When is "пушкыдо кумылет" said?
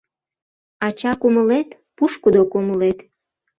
1.95-2.99